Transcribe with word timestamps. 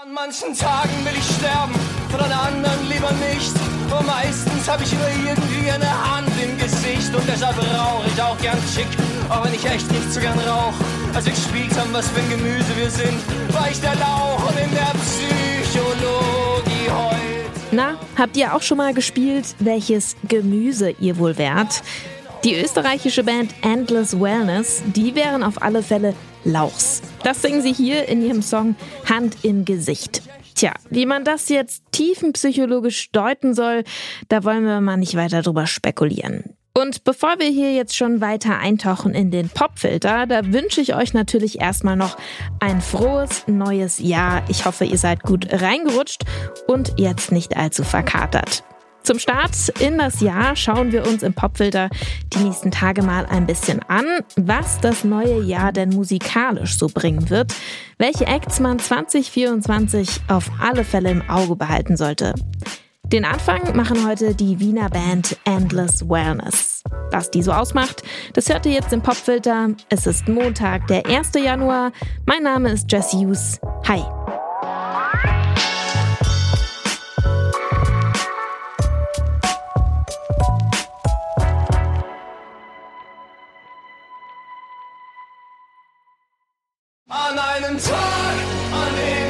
An 0.00 0.12
manchen 0.12 0.54
Tagen 0.54 1.04
will 1.04 1.12
ich 1.18 1.24
sterben, 1.24 1.74
von 2.08 2.20
an 2.20 2.30
anderen 2.30 2.88
lieber 2.88 3.10
nicht. 3.28 3.52
Und 3.90 4.06
meistens 4.06 4.68
habe 4.68 4.84
ich 4.84 4.92
immer 4.92 5.08
irgendwie 5.08 5.68
eine 5.68 5.90
Hand 5.90 6.28
im 6.40 6.56
Gesicht 6.56 7.12
und 7.12 7.26
deshalb 7.26 7.56
rauche 7.58 8.06
ich 8.06 8.22
auch 8.22 8.38
gern 8.38 8.58
schick, 8.72 8.86
auch 9.28 9.44
wenn 9.44 9.52
ich 9.54 9.64
echt 9.64 9.90
nicht 9.90 10.12
so 10.12 10.20
gern 10.20 10.38
rauch. 10.38 10.74
Als 11.14 11.26
wir 11.26 11.32
gespielt 11.32 11.76
haben, 11.76 11.92
was 11.92 12.08
für 12.10 12.20
ein 12.20 12.30
Gemüse 12.30 12.76
wir 12.76 12.90
sind, 12.90 13.18
war 13.52 13.68
ich 13.68 13.80
der 13.80 13.96
Lauch 13.96 14.48
und 14.48 14.56
in 14.56 14.70
der 14.70 14.94
Psychologie 15.02 16.90
heute. 16.90 17.50
Na, 17.72 17.96
habt 18.16 18.36
ihr 18.36 18.54
auch 18.54 18.62
schon 18.62 18.78
mal 18.78 18.94
gespielt, 18.94 19.56
welches 19.58 20.14
Gemüse 20.28 20.90
ihr 21.00 21.18
wohl 21.18 21.36
wärt? 21.38 21.82
Die 22.44 22.54
österreichische 22.54 23.24
Band 23.24 23.52
Endless 23.62 24.18
Wellness, 24.18 24.82
die 24.94 25.14
wären 25.16 25.42
auf 25.42 25.60
alle 25.60 25.82
Fälle 25.82 26.14
Lauchs. 26.44 27.02
Das 27.24 27.42
singen 27.42 27.62
sie 27.62 27.72
hier 27.72 28.08
in 28.08 28.24
ihrem 28.24 28.42
Song 28.42 28.76
Hand 29.08 29.38
im 29.42 29.64
Gesicht. 29.64 30.22
Tja, 30.54 30.72
wie 30.88 31.04
man 31.04 31.24
das 31.24 31.48
jetzt 31.48 31.82
tiefenpsychologisch 31.90 33.10
deuten 33.10 33.54
soll, 33.54 33.82
da 34.28 34.44
wollen 34.44 34.64
wir 34.64 34.80
mal 34.80 34.96
nicht 34.96 35.16
weiter 35.16 35.42
drüber 35.42 35.66
spekulieren. 35.66 36.56
Und 36.74 37.02
bevor 37.02 37.40
wir 37.40 37.48
hier 37.48 37.74
jetzt 37.74 37.96
schon 37.96 38.20
weiter 38.20 38.58
eintauchen 38.58 39.14
in 39.14 39.32
den 39.32 39.48
Popfilter, 39.48 40.26
da 40.26 40.52
wünsche 40.52 40.80
ich 40.80 40.94
euch 40.94 41.12
natürlich 41.12 41.60
erstmal 41.60 41.96
noch 41.96 42.16
ein 42.60 42.80
frohes 42.80 43.48
neues 43.48 43.98
Jahr. 43.98 44.44
Ich 44.48 44.64
hoffe, 44.64 44.84
ihr 44.84 44.98
seid 44.98 45.24
gut 45.24 45.48
reingerutscht 45.50 46.22
und 46.68 46.94
jetzt 46.98 47.32
nicht 47.32 47.56
allzu 47.56 47.82
verkatert. 47.82 48.62
Zum 49.08 49.18
Start 49.18 49.70
in 49.80 49.96
das 49.96 50.20
Jahr 50.20 50.54
schauen 50.54 50.92
wir 50.92 51.06
uns 51.06 51.22
im 51.22 51.32
Popfilter 51.32 51.88
die 52.34 52.40
nächsten 52.40 52.70
Tage 52.70 53.02
mal 53.02 53.24
ein 53.24 53.46
bisschen 53.46 53.80
an, 53.88 54.04
was 54.36 54.80
das 54.82 55.02
neue 55.02 55.40
Jahr 55.40 55.72
denn 55.72 55.88
musikalisch 55.88 56.76
so 56.76 56.88
bringen 56.92 57.30
wird, 57.30 57.54
welche 57.96 58.26
Acts 58.26 58.60
man 58.60 58.78
2024 58.78 60.20
auf 60.28 60.50
alle 60.60 60.84
Fälle 60.84 61.10
im 61.10 61.22
Auge 61.26 61.56
behalten 61.56 61.96
sollte. 61.96 62.34
Den 63.06 63.24
Anfang 63.24 63.74
machen 63.74 64.06
heute 64.06 64.34
die 64.34 64.60
Wiener 64.60 64.90
Band 64.90 65.38
Endless 65.44 66.06
Wellness. 66.06 66.82
Was 67.10 67.30
die 67.30 67.42
so 67.42 67.52
ausmacht, 67.52 68.02
das 68.34 68.50
hört 68.50 68.66
ihr 68.66 68.72
jetzt 68.72 68.92
im 68.92 69.00
Popfilter. 69.00 69.70
Es 69.88 70.06
ist 70.06 70.28
Montag, 70.28 70.86
der 70.88 71.06
1. 71.06 71.30
Januar. 71.42 71.92
Mein 72.26 72.42
Name 72.42 72.72
ist 72.72 72.92
Jesse 72.92 73.16
Hughes. 73.16 73.58
Hi. 73.86 74.02
An 87.10 87.38
einem 87.38 87.78
Tag, 87.78 88.36
an 88.70 88.92
dem 88.94 89.27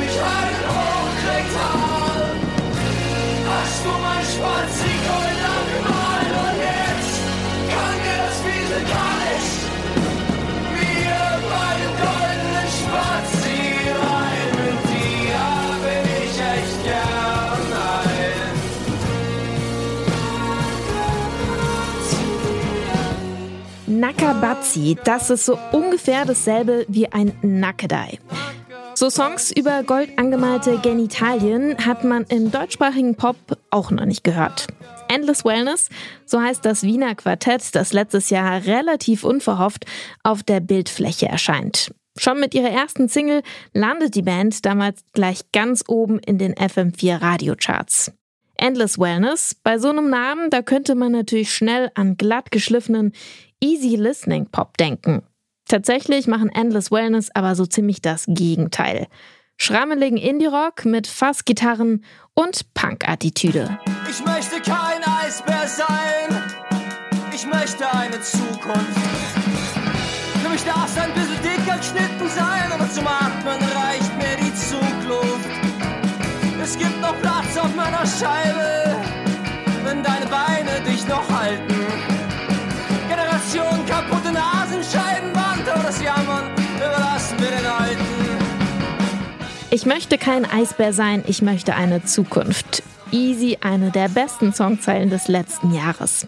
Nakabatzi, 24.41 24.97
das 25.03 25.31
ist 25.31 25.47
so 25.47 25.59
ungefähr 25.73 26.25
dasselbe 26.25 26.87
wie 26.87 27.09
ein 27.09 27.33
Nackedei. 27.43 28.21
So 28.95 29.11
Songs 29.11 29.51
über 29.51 29.83
gold 29.83 30.17
angemalte 30.17 30.79
Genitalien 30.79 31.85
hat 31.85 32.05
man 32.05 32.23
im 32.29 32.53
deutschsprachigen 32.53 33.17
Pop 33.17 33.37
auch 33.71 33.91
noch 33.91 34.05
nicht 34.05 34.23
gehört. 34.23 34.69
Endless 35.09 35.45
Wellness, 35.45 35.89
so 36.25 36.41
heißt 36.41 36.65
das 36.65 36.85
Wiener 36.85 37.17
Quartett, 37.17 37.75
das 37.75 37.93
letztes 37.93 38.31
Jahr 38.31 38.65
relativ 38.65 39.25
unverhofft 39.25 39.87
auf 40.23 40.45
der 40.45 40.61
Bildfläche 40.61 41.27
erscheint. 41.27 41.93
Schon 42.17 42.39
mit 42.39 42.55
ihrer 42.55 42.71
ersten 42.71 43.09
Single 43.09 43.43
landet 43.73 44.15
die 44.15 44.23
Band 44.23 44.65
damals 44.65 45.01
gleich 45.15 45.51
ganz 45.53 45.83
oben 45.89 46.21
in 46.21 46.39
den 46.39 46.55
FM4 46.55 47.21
Radiocharts. 47.21 48.13
Endless 48.59 48.99
Wellness, 48.99 49.57
bei 49.63 49.79
so 49.79 49.89
einem 49.89 50.11
Namen, 50.11 50.51
da 50.51 50.63
könnte 50.63 50.95
man 50.95 51.13
natürlich 51.13 51.55
schnell 51.55 51.91
an 51.95 52.17
glatt 52.17 52.51
geschliffenen 52.51 53.13
Easy 53.61 53.97
Listening 53.97 54.47
Pop 54.51 54.77
denken. 54.77 55.23
Tatsächlich 55.69 56.27
machen 56.27 56.51
Endless 56.51 56.91
Wellness 56.91 57.31
aber 57.35 57.55
so 57.55 57.67
ziemlich 57.67 58.03
das 58.03 58.25
Gegenteil. 58.27 59.07
Schrammeligen 59.57 60.17
Indie-Rock 60.17 60.85
mit 60.85 61.07
Fassgitarren 61.07 62.05
und 62.35 62.73
Punk-Attitüde. 62.75 63.79
Ich 64.09 64.25
möchte 64.25 64.61
kein 64.61 65.03
Eisbär 65.05 65.67
sein, 65.67 66.43
ich 67.35 67.45
möchte 67.47 67.93
eine 67.93 68.21
Zukunft. 68.21 68.99
Für 70.43 70.49
mich 70.49 70.63
darf 70.63 70.87
es 70.87 71.03
ein 71.03 71.13
bisschen 71.13 71.43
dicker 71.43 71.77
geschnitten 71.77 72.29
sein, 72.29 72.73
aber 72.73 72.89
zum 72.91 73.07
Atmen 73.07 73.61
reicht 73.61 74.08
Scheibe, 78.19 78.97
wenn 79.85 80.03
deine 80.03 80.27
Beine 80.27 80.81
dich 80.85 81.07
noch 81.07 81.31
halten. 81.31 81.87
Generation 83.09 83.87
kaputte 83.87 84.33
Nasenscheibenwand, 84.33 85.63
oh 85.69 85.83
das 85.85 86.03
Jammern 86.03 86.51
überlassen 86.77 87.39
wir 87.39 87.49
den 87.49 87.67
Alten. 87.67 88.05
Ich 89.71 89.87
möchte 89.87 90.19
kein 90.19 90.45
Eisbär 90.45 90.93
sein, 90.93 91.23
ich 91.29 91.43
möchte 91.43 91.77
eine 91.77 92.03
Zukunft. 92.05 92.83
Easy, 93.13 93.59
eine 93.61 93.93
der 93.93 94.09
besten 94.09 94.53
Songzeilen 94.53 95.11
des 95.11 95.29
letzten 95.29 95.73
Jahres. 95.73 96.27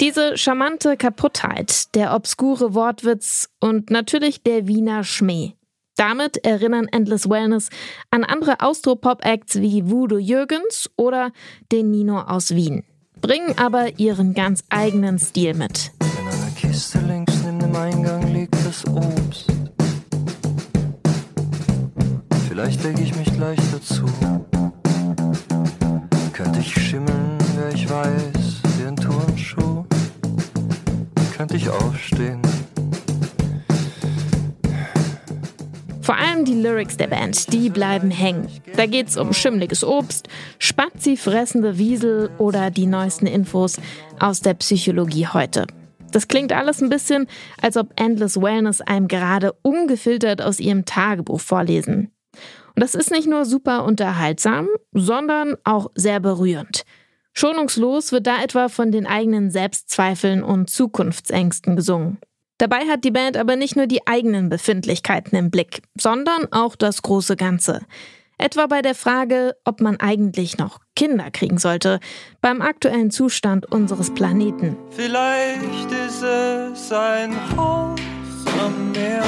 Diese 0.00 0.38
charmante 0.38 0.96
Kaputtheit, 0.96 1.94
der 1.94 2.14
obskure 2.14 2.72
Wortwitz 2.72 3.50
und 3.60 3.90
natürlich 3.90 4.42
der 4.42 4.66
Wiener 4.66 5.04
Schmäh. 5.04 5.52
Damit 6.00 6.46
erinnern 6.46 6.88
Endless 6.90 7.28
Wellness 7.28 7.68
an 8.10 8.24
andere 8.24 8.60
Austropop-Acts 8.60 9.60
wie 9.60 9.82
Voodoo 9.84 10.16
Jürgens 10.16 10.88
oder 10.96 11.30
den 11.72 11.90
Nino 11.90 12.22
aus 12.22 12.54
Wien, 12.54 12.84
bringen 13.20 13.52
aber 13.58 13.98
ihren 13.98 14.32
ganz 14.32 14.64
eigenen 14.70 15.18
Stil 15.18 15.52
mit. 15.52 15.92
In 16.00 16.26
einer 16.26 16.50
Kiste 16.56 17.00
links 17.00 17.34
neben 17.44 17.58
dem 17.58 17.76
Eingang 17.76 18.32
liegt 18.32 18.54
das 18.64 18.82
Obst. 18.86 19.52
Vielleicht 22.48 22.82
leg 22.82 22.98
ich 22.98 23.14
mich 23.16 23.30
gleich 23.34 23.60
dazu. 23.70 24.06
Könnte 26.32 26.60
ich 26.60 26.72
schimmeln, 26.72 27.36
wer 27.56 27.74
ich 27.74 27.90
weiß, 27.90 28.62
wie 28.78 28.86
ein 28.86 28.96
Turnschuh. 28.96 29.84
Könnte 31.36 31.56
ich 31.58 31.68
aufstehen. 31.68 32.40
Vor 36.10 36.18
allem 36.18 36.44
die 36.44 36.60
Lyrics 36.60 36.96
der 36.96 37.06
Band, 37.06 37.52
die 37.52 37.70
bleiben 37.70 38.10
hängen. 38.10 38.48
Da 38.74 38.86
geht's 38.86 39.16
um 39.16 39.32
schimmliges 39.32 39.84
Obst, 39.84 40.26
Spazi 40.58 41.16
fressende 41.16 41.78
Wiesel 41.78 42.30
oder 42.36 42.72
die 42.72 42.86
neuesten 42.86 43.26
Infos 43.26 43.76
aus 44.18 44.40
der 44.40 44.54
Psychologie 44.54 45.28
heute. 45.28 45.68
Das 46.10 46.26
klingt 46.26 46.52
alles 46.52 46.82
ein 46.82 46.88
bisschen, 46.88 47.28
als 47.62 47.76
ob 47.76 47.92
Endless 47.94 48.42
Wellness 48.42 48.80
einem 48.80 49.06
gerade 49.06 49.52
ungefiltert 49.62 50.42
aus 50.42 50.58
ihrem 50.58 50.84
Tagebuch 50.84 51.40
vorlesen. 51.40 52.10
Und 52.74 52.82
das 52.82 52.96
ist 52.96 53.12
nicht 53.12 53.28
nur 53.28 53.44
super 53.44 53.84
unterhaltsam, 53.84 54.66
sondern 54.92 55.54
auch 55.62 55.92
sehr 55.94 56.18
berührend. 56.18 56.82
Schonungslos 57.34 58.10
wird 58.10 58.26
da 58.26 58.42
etwa 58.42 58.68
von 58.68 58.90
den 58.90 59.06
eigenen 59.06 59.52
Selbstzweifeln 59.52 60.42
und 60.42 60.70
Zukunftsängsten 60.70 61.76
gesungen. 61.76 62.18
Dabei 62.60 62.80
hat 62.90 63.04
die 63.04 63.10
Band 63.10 63.38
aber 63.38 63.56
nicht 63.56 63.74
nur 63.74 63.86
die 63.86 64.06
eigenen 64.06 64.50
Befindlichkeiten 64.50 65.34
im 65.34 65.50
Blick, 65.50 65.80
sondern 65.98 66.46
auch 66.52 66.76
das 66.76 67.00
große 67.00 67.34
Ganze. 67.34 67.80
Etwa 68.36 68.66
bei 68.66 68.82
der 68.82 68.94
Frage, 68.94 69.56
ob 69.64 69.80
man 69.80 69.98
eigentlich 69.98 70.58
noch 70.58 70.78
Kinder 70.94 71.30
kriegen 71.30 71.56
sollte, 71.56 72.00
beim 72.42 72.60
aktuellen 72.60 73.10
Zustand 73.10 73.64
unseres 73.72 74.12
Planeten. 74.12 74.76
Vielleicht 74.90 75.90
ist 76.06 76.22
es 76.22 76.92
ein 76.92 77.34
Haus 77.56 77.98
am 78.62 78.92
Meer. 78.92 79.24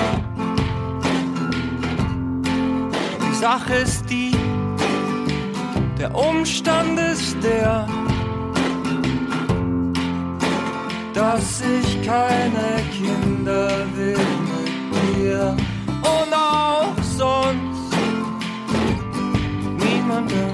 Die 3.30 3.34
Sache 3.34 3.76
ist 3.76 4.04
die, 4.10 4.32
der 5.98 6.14
Umstand 6.14 7.00
ist 7.00 7.42
der, 7.42 7.88
dass 11.32 11.62
ich 11.62 12.06
keine 12.06 12.82
Kinder 12.92 13.86
will 13.94 14.18
mit 14.18 15.16
dir 15.16 15.56
und 16.02 16.34
auch 16.34 16.94
sonst 17.02 17.94
niemanden. 19.78 20.52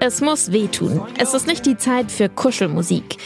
Es 0.00 0.20
muss 0.20 0.50
wehtun. 0.50 1.02
Es 1.18 1.34
ist 1.34 1.46
nicht 1.46 1.66
die 1.66 1.76
Zeit 1.76 2.10
für 2.10 2.28
Kuschelmusik. 2.28 3.18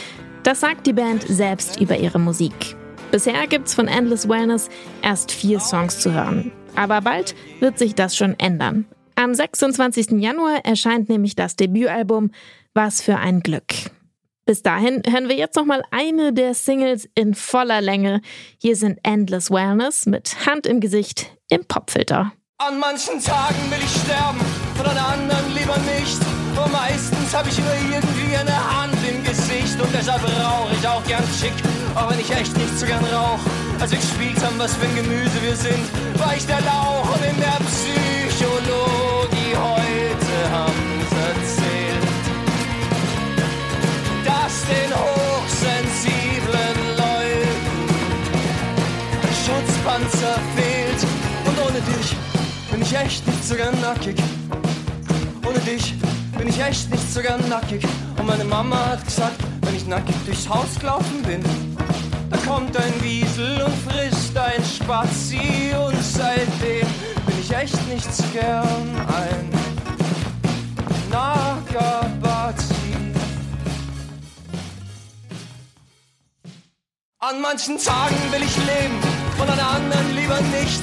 Das 0.43 0.59
sagt 0.59 0.85
die 0.85 0.93
Band 0.93 1.23
selbst 1.27 1.81
über 1.81 1.97
ihre 1.97 2.19
Musik. 2.19 2.75
Bisher 3.09 3.47
gibt's 3.47 3.73
von 3.73 3.87
Endless 3.87 4.29
Wellness 4.29 4.69
erst 5.01 5.31
vier 5.31 5.59
Songs 5.59 5.99
zu 5.99 6.13
hören. 6.13 6.51
Aber 6.75 7.01
bald 7.01 7.33
wird 7.59 7.79
sich 7.79 7.95
das 7.95 8.15
schon 8.15 8.37
ändern. 8.37 8.85
Am 9.15 9.33
26. 9.33 10.11
Januar 10.21 10.63
erscheint 10.65 11.09
nämlich 11.09 11.35
das 11.35 11.55
Debütalbum 11.55 12.29
Was 12.77 13.01
für 13.01 13.15
ein 13.15 13.39
Glück. 13.39 13.73
Bis 14.45 14.61
dahin 14.61 15.01
hören 15.07 15.29
wir 15.29 15.37
jetzt 15.37 15.55
nochmal 15.55 15.81
eine 15.91 16.33
der 16.33 16.53
Singles 16.53 17.07
in 17.15 17.33
voller 17.33 17.79
Länge. 17.79 18.19
Hier 18.61 18.75
sind 18.75 18.99
Endless 19.01 19.49
Wellness 19.49 20.05
mit 20.07 20.45
Hand 20.45 20.67
im 20.67 20.81
Gesicht 20.81 21.31
im 21.49 21.63
Popfilter. 21.63 22.33
An 22.57 22.77
manchen 22.77 23.23
Tagen 23.23 23.71
will 23.71 23.79
ich 23.79 24.01
sterben, 24.03 24.41
von 24.75 24.87
an 24.87 24.97
anderen 24.97 25.53
lieber 25.55 25.77
nicht. 25.95 26.19
Aber 26.57 26.67
meistens 26.67 27.33
habe 27.33 27.47
ich 27.47 27.57
immer 27.59 27.75
irgendwie 27.75 28.35
eine 28.35 28.81
Hand 28.81 28.97
im 29.09 29.23
Gesicht 29.23 29.79
und 29.79 29.89
deshalb 29.93 30.21
rauche 30.23 30.75
ich 30.77 30.85
auch 30.85 31.03
gern 31.05 31.23
schick, 31.39 31.55
auch 31.95 32.11
wenn 32.11 32.19
ich 32.19 32.29
echt 32.29 32.57
nicht 32.57 32.77
so 32.77 32.85
gern 32.85 33.05
rauch. 33.05 33.39
Als 33.79 33.91
wir 33.91 33.99
gespielt 33.99 34.43
haben, 34.43 34.59
was 34.59 34.75
für 34.75 34.85
ein 34.85 34.95
Gemüse 34.95 35.41
wir 35.41 35.55
sind, 35.55 36.19
war 36.19 36.35
ich 36.35 36.45
der 36.45 36.59
Lauch 36.59 37.07
und 37.15 37.23
in 37.23 37.37
der 37.39 37.57
Psychologie 37.65 38.24
Schutzpanzer 49.85 50.39
fehlt 50.55 51.03
und 51.45 51.59
ohne 51.59 51.79
dich 51.79 52.15
bin 52.71 52.81
ich 52.81 52.95
echt 52.95 53.27
nicht 53.27 53.45
so 53.45 53.55
gern 53.55 53.79
nackig. 53.81 54.15
Ohne 55.47 55.59
dich 55.59 55.93
bin 56.37 56.47
ich 56.47 56.59
echt 56.59 56.89
nicht 56.89 57.13
so 57.13 57.21
gern 57.21 57.47
nackig. 57.47 57.85
Und 58.17 58.25
meine 58.25 58.45
Mama 58.45 58.83
hat 58.87 59.05
gesagt, 59.05 59.37
wenn 59.61 59.75
ich 59.75 59.85
nackig 59.85 60.15
durchs 60.25 60.49
Haus 60.49 60.79
gelaufen 60.79 61.21
bin, 61.21 61.43
da 62.31 62.37
kommt 62.37 62.75
ein 62.75 62.93
Wiesel 63.03 63.61
und 63.61 63.73
frisst 63.87 64.35
ein 64.35 64.63
Spazi. 64.65 65.71
Und 65.77 66.01
seitdem 66.01 66.87
bin 67.27 67.39
ich 67.39 67.51
echt 67.55 67.87
nicht 67.87 68.11
so 68.11 68.23
gern 68.33 68.89
ein 69.07 69.49
Nagabazi. 71.11 72.73
An 77.19 77.41
manchen 77.41 77.77
Tagen 77.77 78.15
will 78.31 78.41
ich 78.43 78.57
leben, 78.57 79.14
von 79.37 79.49
an 79.49 79.59
anderen 79.59 80.15
lieber 80.15 80.39
nicht. 80.57 80.81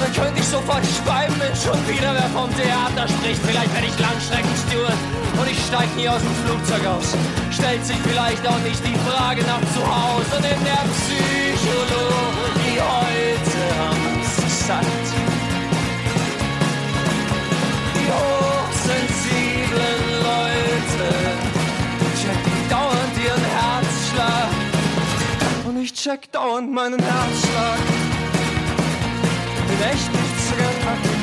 Dann 0.00 0.12
könnte 0.12 0.38
ich 0.40 0.46
sofort 0.46 0.84
schreiben, 0.86 1.34
wenn 1.38 1.54
schon 1.56 1.78
wieder 1.88 2.14
wer 2.14 2.30
vom 2.30 2.50
Theater 2.54 3.08
spricht. 3.08 3.40
Vielleicht 3.42 3.72
werde 3.74 3.86
ich 3.86 3.98
Langstreckensteward 3.98 5.00
und 5.40 5.50
ich 5.50 5.58
steig 5.66 5.88
nie 5.96 6.08
aus 6.08 6.22
dem 6.22 6.34
Flugzeug 6.46 6.86
aus. 6.86 7.16
Stellt 7.50 7.84
sich 7.84 7.98
vielleicht 8.06 8.46
auch 8.46 8.58
nicht 8.60 8.80
die 8.86 8.94
Frage 9.10 9.42
nach 9.42 9.62
zu 9.74 9.82
Hause. 9.82 10.36
Und 10.36 10.44
in 10.46 10.62
der 10.64 10.84
Psychologie 10.94 12.78
heute 12.78 13.58
haben's 13.74 14.66
satt. 14.66 14.86
Die 17.94 18.08
check 26.08 26.32
dauernd 26.32 26.72
meinen 26.72 26.98
Herzschlag 26.98 27.80
bin 29.68 29.80
echt 29.90 30.10
nicht 30.10 30.40
so 30.40 30.54
gern 30.56 30.78
nackig. 30.86 31.22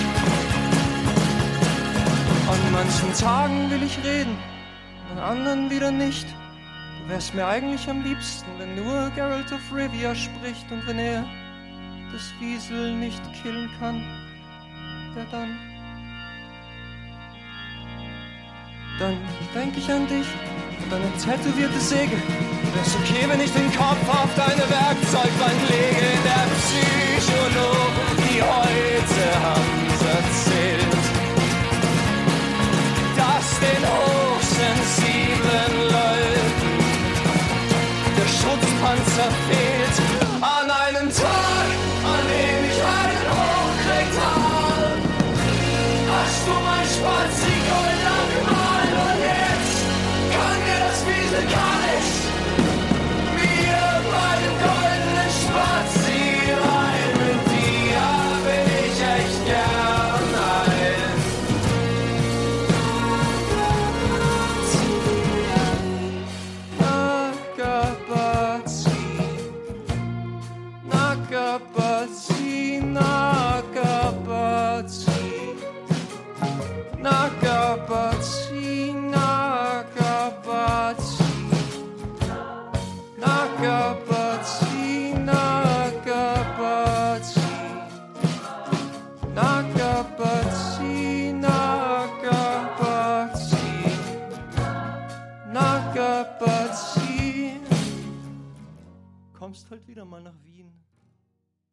An 2.51 2.71
manchen 2.71 3.13
Tagen 3.19 3.71
will 3.71 3.81
ich 3.81 3.97
reden, 4.03 4.37
an 5.11 5.17
anderen 5.31 5.71
wieder 5.71 5.89
nicht. 5.89 6.27
Du 6.27 7.09
wärst 7.09 7.33
mir 7.33 7.47
eigentlich 7.47 7.89
am 7.89 8.03
liebsten, 8.03 8.45
wenn 8.59 8.75
nur 8.75 9.09
Geralt 9.15 9.51
of 9.51 9.61
Rivia 9.73 10.13
spricht 10.13 10.71
und 10.71 10.85
wenn 10.85 10.99
er 10.99 11.25
das 12.13 12.31
Wiesel 12.39 12.93
nicht 12.93 13.23
killen 13.41 13.71
kann, 13.79 14.03
wer 15.15 15.25
dann? 15.31 15.57
Dann 18.99 19.17
denk 19.55 19.75
ich 19.75 19.91
an 19.91 20.05
dich 20.05 20.27
und 20.83 20.91
deine 20.91 21.11
tätowierte 21.17 21.79
Säge. 21.79 22.21
Okay, 22.77 23.23
wenn 23.27 23.39
ich 23.39 23.51
den 23.53 23.71
Kopf 23.71 24.07
auf 24.09 24.29
deine 24.35 24.69
Werkzeugbank 24.69 25.61
lege 25.69 26.05
in 26.13 26.23
der 26.23 26.45
Psychologie 26.59 28.41
heute 28.41 29.23
haben's 29.43 30.01
erzählt, 30.01 30.95
dass 33.15 33.47
den 33.59 33.83
hochsensiblen 33.95 35.73
Leuten 35.83 36.73
der 38.17 38.27
Schutzpanzer 38.27 39.29
fehlt. 39.47 40.24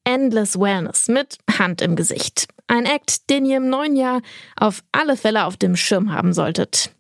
Endless 0.04 0.58
Wellness 0.58 1.08
mit 1.08 1.38
Hand 1.58 1.80
im 1.80 1.96
Gesicht. 1.96 2.48
Ein 2.66 2.86
Act, 2.86 3.30
den 3.30 3.44
ihr 3.44 3.58
im 3.58 3.68
neuen 3.68 3.96
Jahr 3.96 4.20
auf 4.56 4.82
alle 4.92 5.16
Fälle 5.16 5.44
auf 5.44 5.56
dem 5.56 5.76
Schirm 5.76 6.12
haben 6.12 6.32
solltet. 6.32 6.94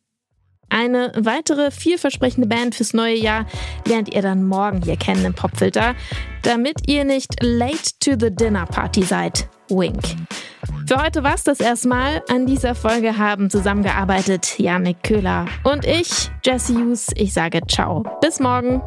Eine 0.68 1.12
weitere 1.16 1.70
vielversprechende 1.70 2.46
Band 2.46 2.74
fürs 2.74 2.94
neue 2.94 3.16
Jahr 3.16 3.46
lernt 3.86 4.14
ihr 4.14 4.22
dann 4.22 4.44
morgen 4.44 4.80
hier 4.82 4.96
kennen 4.96 5.24
im 5.26 5.34
Popfilter, 5.34 5.94
damit 6.42 6.88
ihr 6.88 7.04
nicht 7.04 7.42
late 7.42 7.90
to 8.00 8.12
the 8.18 8.34
dinner 8.34 8.64
party 8.64 9.02
seid. 9.02 9.48
Wink. 9.68 10.02
Für 10.86 11.02
heute 11.02 11.22
war's 11.22 11.44
das 11.44 11.60
erstmal. 11.60 12.22
An 12.28 12.46
dieser 12.46 12.74
Folge 12.74 13.18
haben 13.18 13.50
zusammengearbeitet 13.50 14.58
Janik 14.58 15.02
Köhler 15.02 15.46
und 15.64 15.84
ich, 15.86 16.30
Jesse 16.44 16.74
Hughes. 16.74 17.08
Ich 17.16 17.32
sage 17.32 17.60
ciao. 17.68 18.04
Bis 18.20 18.40
morgen. 18.40 18.82